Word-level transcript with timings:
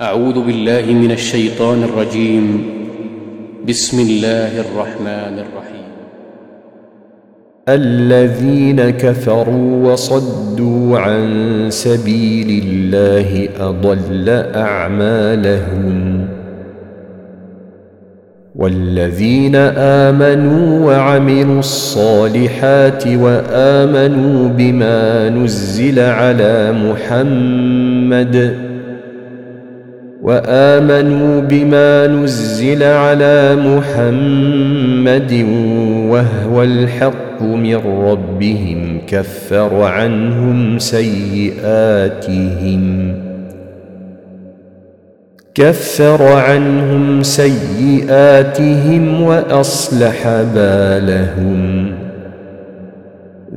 أعوذ 0.00 0.46
بالله 0.46 0.92
من 0.92 1.10
الشيطان 1.10 1.82
الرجيم. 1.82 2.64
بسم 3.68 4.00
الله 4.00 4.60
الرحمن 4.60 5.38
الرحيم. 5.38 5.92
الذين 7.68 8.90
كفروا 8.90 9.92
وصدوا 9.92 10.98
عن 10.98 11.26
سبيل 11.68 12.64
الله 12.64 13.48
أضل 13.60 14.28
أعمالهم. 14.54 16.26
والذين 18.56 19.56
آمنوا 19.76 20.86
وعملوا 20.86 21.58
الصالحات 21.58 23.06
وآمنوا 23.06 24.48
بما 24.48 25.28
نزل 25.28 26.00
على 26.00 26.72
محمد 26.72 28.71
وآمنوا 30.22 31.40
بما 31.40 32.06
نزل 32.06 32.82
على 32.82 33.56
محمد 33.56 35.46
وهو 36.08 36.62
الحق 36.62 37.42
من 37.42 37.76
ربهم 38.06 39.00
كفر 39.06 39.82
عنهم 39.82 40.78
سيئاتهم 40.78 42.82
كفر 45.54 46.32
عنهم 46.32 47.22
سيئاتهم 47.22 49.22
وأصلح 49.22 50.26
بالهم 50.54 52.01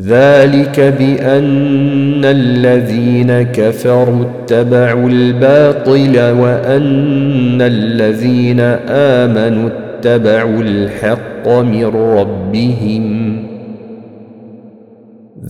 ذلك 0.00 0.80
بأن 0.98 2.24
الذين 2.24 3.42
كفروا 3.42 4.24
اتبعوا 4.24 5.08
الباطل 5.08 6.30
وأن 6.30 7.62
الذين 7.62 8.60
آمنوا 8.88 9.68
اتبعوا 9.68 10.62
الحق 10.62 11.48
من 11.48 11.86
ربهم. 11.86 13.36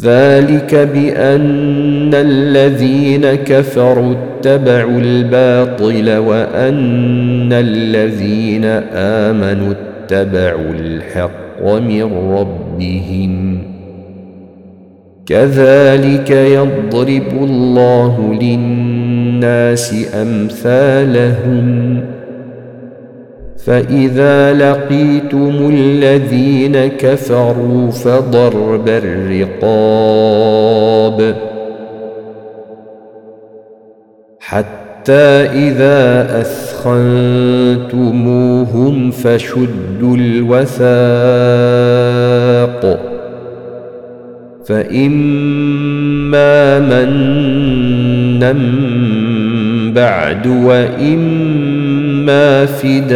ذلك 0.03 0.75
بأن 0.75 2.15
الذين 2.15 3.35
كفروا 3.35 4.15
اتبعوا 4.15 5.01
الباطل 5.01 6.17
وأن 6.17 7.53
الذين 7.53 8.65
آمنوا 8.95 9.73
اتبعوا 9.73 10.75
الحق 10.75 11.63
من 11.63 12.13
ربهم. 12.13 13.74
كذلك 15.27 16.31
يضرب 16.31 17.43
الله 17.43 18.39
للناس 18.43 19.95
أمثالهم. 20.15 22.01
فإذا 23.57 24.53
لقيتم 24.53 25.71
الذين 25.73 26.87
كفروا 26.87 27.91
فضرب 27.91 28.89
الرقاب. 28.89 29.75
حتى 34.41 35.49
إذا 35.53 36.29
أثخنتموهم 36.41 39.11
فشدوا 39.11 40.17
الوثاق. 40.17 40.85
فإما 44.67 46.55
منا 46.81 48.53
بعد 49.95 50.47
وإما 50.47 52.67
فداء 52.67 53.15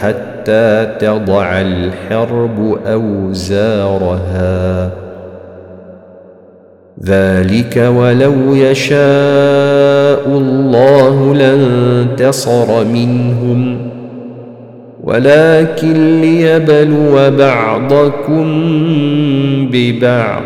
حتى 0.00 0.86
تضع 1.00 1.60
الحرب 1.60 2.78
أوزارها. 2.86 4.90
ذلك 7.04 7.90
ولو 7.96 8.54
يشاء 8.54 10.28
الله 10.28 11.34
لانتصر 11.34 12.84
منهم. 12.84 13.90
ولكن 15.06 16.20
ليبلو 16.20 17.30
بعضكم 17.30 18.46
ببعض 19.72 20.42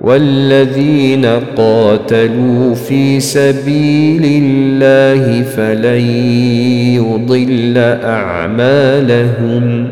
والذين 0.00 1.26
قاتلوا 1.56 2.74
في 2.74 3.20
سبيل 3.20 4.42
الله 4.44 5.42
فلن 5.42 6.00
يضل 6.94 7.78
أعمالهم 8.04 9.88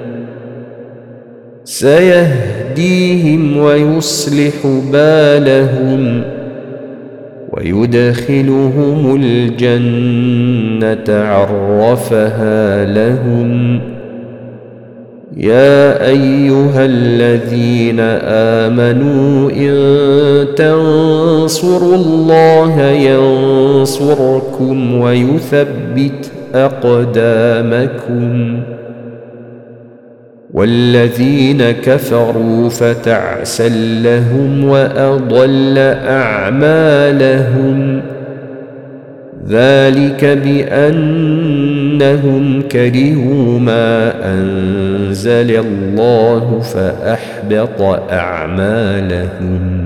سيهديهم 1.65 3.57
ويصلح 3.57 4.67
بالهم 4.93 6.36
ويدخلهم 7.53 9.23
الجنة 9.23 11.05
عرفها 11.09 12.85
لهم. 12.85 13.81
يا 15.37 16.07
أيها 16.07 16.85
الذين 16.85 18.01
آمنوا 18.71 19.51
إن 19.51 19.75
تنصروا 20.57 21.95
الله 21.95 22.83
ينصركم 22.83 25.01
ويثبت 25.01 26.31
أقدامكم. 26.55 28.61
والذين 30.57 31.71
كفروا 31.71 32.69
فتعسا 32.69 33.69
لهم 34.03 34.65
وأضل 34.65 35.79
أعمالهم. 36.09 38.03
ذلك 39.49 40.25
بأنهم 40.25 41.43
كرهوا 42.63 43.59
ما 43.59 44.13
أنزل 44.33 45.51
الله 45.57 46.61
فأحبط 46.61 47.83
أعمالهم. 48.13 49.86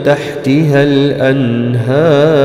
تحتها 0.03 0.83
الأنهار 0.83 2.35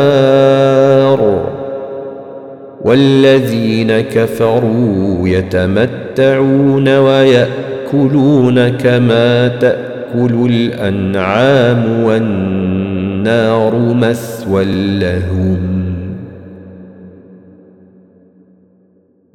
والذين 2.84 4.00
كفروا 4.00 5.28
يتمتعون 5.28 6.88
ويأكلون 6.98 8.68
كما 8.68 9.48
تأكل 9.48 10.50
الأنعام 10.50 12.04
والنار 12.04 13.74
مثوى 13.94 14.64
لهم 15.00 15.79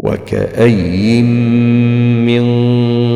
وكأي 0.06 1.22
من 1.22 2.46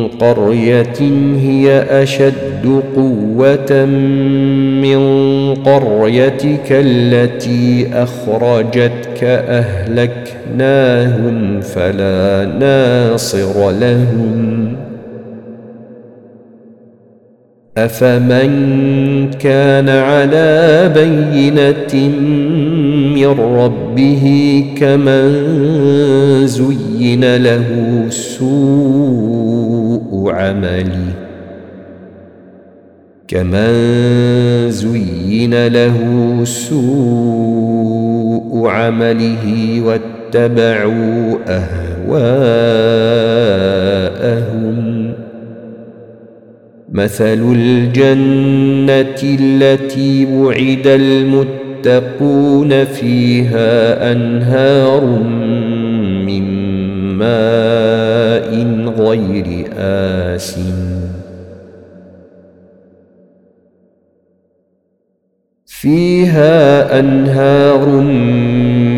قرية 0.08 1.00
هي 1.36 1.82
أشد 2.02 2.82
قوة 2.96 3.84
من 4.82 5.00
قريتك 5.54 6.68
التي 6.70 7.88
أخرجتك 7.92 9.24
أهلكناهم 9.64 11.00
فلا 11.60 12.52
ناصر 12.60 13.70
لهم؟ 13.70 14.76
أفمن 17.76 19.30
كان 19.30 19.88
على 19.88 20.90
بينة 20.94 22.12
من 23.26 23.40
ربه 23.40 24.24
كمن 24.76 26.46
زين 26.46 27.36
له 27.36 27.66
سوء 28.08 29.60
عمله. 30.32 31.12
كمن 33.28 33.72
زين 34.70 35.66
له 35.66 35.98
سوء 36.44 36.80
عمله 38.68 39.80
واتبعوا 39.84 41.36
أهواءهم. 41.48 41.90
مثل 46.92 47.54
الجنة 47.56 49.22
التي 49.22 50.26
وعد 50.26 50.86
المتقون 51.86 52.84
فيها 52.84 54.12
أنهار 54.12 55.04
من 56.26 56.44
ماء 57.18 58.50
غير 58.98 59.64
آسٍ 59.76 60.58
فيها 65.80 66.98
أنهار 67.00 67.88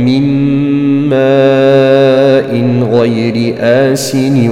من 0.03 0.25
ماء 1.09 2.51
غير 2.91 3.55
آسن 3.59 4.49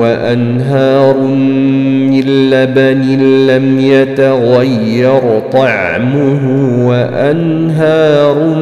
وأنهار 0.00 1.18
من 1.20 1.99
لبن 2.26 3.02
لم 3.46 3.80
يتغير 3.80 5.40
طعمه 5.52 6.42
وأنهار 6.88 8.54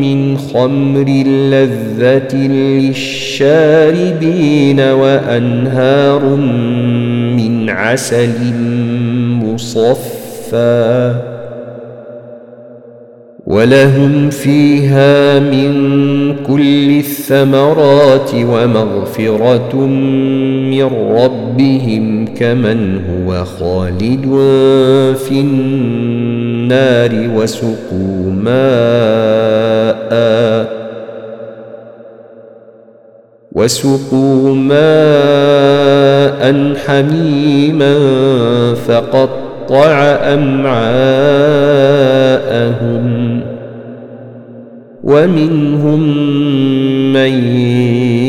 من 0.00 0.38
خمر 0.38 1.08
لذة 1.26 2.36
للشاربين 2.46 4.80
وأنهار 4.80 6.24
من 7.36 7.70
عسل 7.70 8.54
مصفى. 9.42 11.29
ولهم 13.50 14.30
فيها 14.30 15.38
من 15.38 15.72
كل 16.46 16.98
الثمرات 16.98 18.30
ومغفرة 18.34 19.76
من 20.70 20.90
ربهم 21.16 22.24
كمن 22.26 23.00
هو 23.10 23.44
خالد 23.44 24.22
في 25.18 25.40
النار 25.40 27.10
وسقوا 27.36 28.32
ماء 28.32 30.10
وسقوا 33.52 34.54
ماء 34.54 34.80
حميما 36.86 37.94
أمعاءهم 40.34 41.60
ومنهم 45.04 46.00
من 47.12 47.54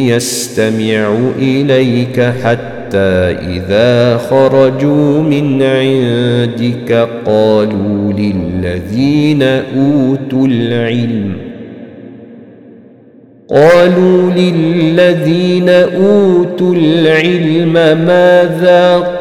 يستمع 0.07 1.17
إليك 1.39 2.21
حتى 2.21 3.38
إذا 3.51 4.17
خرجوا 4.17 5.21
من 5.21 5.61
عندك 5.63 7.07
قالوا 7.25 8.13
للذين 8.13 9.44
أوتوا 9.44 10.47
العلم 10.47 11.33
قالوا 13.49 14.31
للذين 14.31 15.69
أوتوا 15.69 16.75
العلم 16.75 17.73
ماذا 18.05 19.20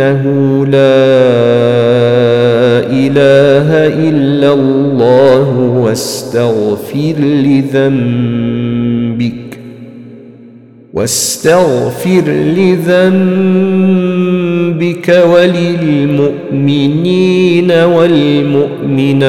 إنه 0.00 0.66
لا 0.66 0.78
إله 2.90 3.68
إلا 4.08 4.52
الله 4.52 5.58
واستغفر 5.58 7.14
لذنبك. 7.18 9.34
واستغفر 10.94 12.24
لذنبك 12.28 13.08
وللمؤمنين 15.32 17.70
والمؤمنات. 17.70 19.28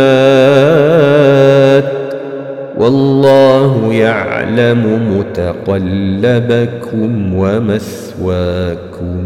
والله 2.77 3.93
يعلم 3.93 4.99
متقلبكم 5.17 7.11
ومثواكم. 7.35 9.25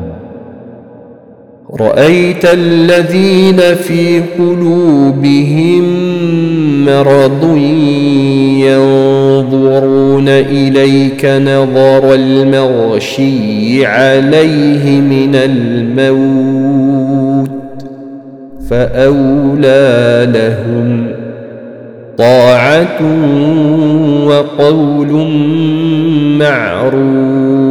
رأيت 1.79 2.45
الذين 2.45 3.57
في 3.75 4.21
قلوبهم 4.37 5.83
مرض 6.85 7.57
ينظرون 8.67 10.29
إليك 10.29 11.25
نظر 11.25 12.13
المغشي 12.13 13.85
عليه 13.85 15.01
من 15.01 15.35
الموت 15.35 16.71
فأولى 18.69 20.27
لهم 20.33 21.07
طاعة 22.17 22.99
وقول 24.25 25.27
معروف 26.39 27.70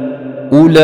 أولئك 0.53 0.81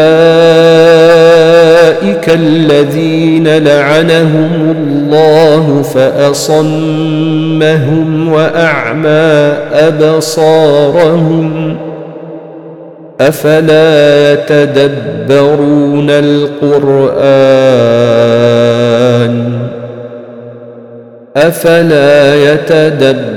الذين 2.29 3.57
لعنهم 3.57 4.75
الله 4.77 5.81
فأصمهم 5.93 7.27
وأعمى 8.33 9.53
أبصارهم 9.73 11.77
أفلا 13.21 14.33
يتدبرون 14.33 16.09
القرآن 16.09 17.17
أفلا 21.35 22.35
يتدبرون 22.53 23.36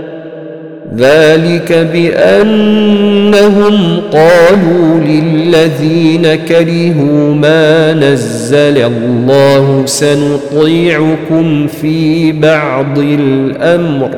ذلك 0.97 1.73
بأنهم 1.93 3.73
قالوا 4.13 4.99
للذين 5.05 6.35
كرهوا 6.35 7.33
ما 7.33 7.93
نزل 7.93 8.77
الله 8.77 9.83
سنطيعكم 9.85 11.67
في 11.67 12.31
بعض 12.31 12.99
الأمر 12.99 14.09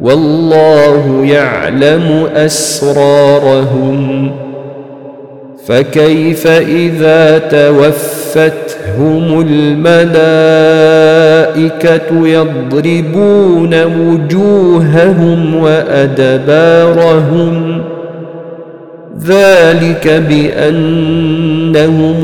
والله 0.00 1.24
يعلم 1.26 2.28
أسرارهم 2.36 4.30
فكيف 5.66 6.46
إذا 6.46 7.38
توفتهم 7.38 8.83
الملائكة 9.40 10.28
يضربون 12.28 13.84
وجوههم 13.84 15.54
وأدبارهم. 15.54 17.54
ذلك 19.26 20.22
بأنهم 20.28 22.16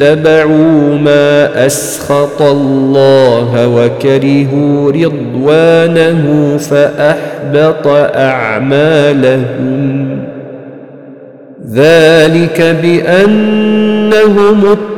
اتبعوا 0.00 0.98
ما 1.04 1.66
أسخط 1.66 2.42
الله 2.42 3.68
وكرهوا 3.68 4.92
رضوانه 4.92 6.56
فأحبط 6.58 7.86
أعمالهم. 8.16 10.08
ذلك 11.72 12.76
بأنهم 12.82 14.58
اتبعوا 14.58 14.97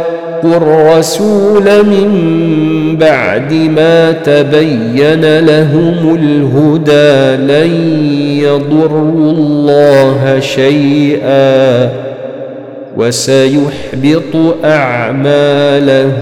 الرسول 0.45 1.85
من 1.85 2.09
بعد 2.97 3.53
ما 3.53 4.11
تبين 4.11 5.39
لهم 5.39 6.15
الهدى 6.15 7.43
لن 7.53 7.71
يضروا 8.43 9.31
الله 9.31 10.39
شيئا 10.39 11.89
وسيحبط 12.97 14.35
أعمالهم. 14.65 16.21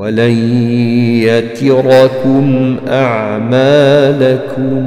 ولن 0.00 0.36
يتركم 1.28 2.76
أعمالكم. 2.88 4.84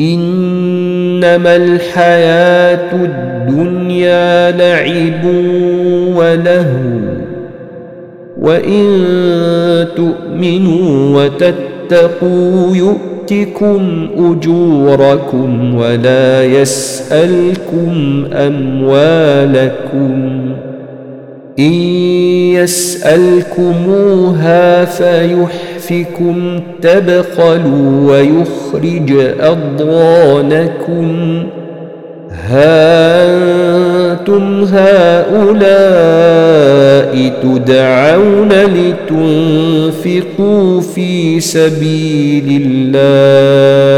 إنما 0.00 1.56
الحياة 1.56 2.94
الدنيا 2.94 4.50
لعب 4.50 5.24
ولهو 6.16 6.98
وإن 8.40 8.84
تؤمنوا 9.96 11.22
وتتقوا 11.22 12.76
يؤتكم 12.76 14.08
أجوركم 14.18 15.74
ولا 15.74 16.44
يسألكم 16.44 18.24
أموالكم. 18.32 20.08
إن 21.58 21.72
يسألكموها 23.54 24.84
فيحفكم 24.84 26.60
تبخلوا 26.82 28.10
ويخرج 28.10 29.12
أضغانكم. 29.40 31.08
ها 32.32 33.18
أنتم 34.28 34.64
هؤلاء 34.64 35.78
تدعون 37.42 38.48
لتنفقوا 39.98 40.80
في 40.80 41.40
سبيل 41.40 42.62
الله؟ 42.66 43.97